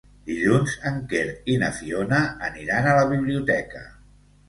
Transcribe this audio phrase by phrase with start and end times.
[0.29, 3.89] Dilluns en Quer i na Fiona aniran a la biblioteca.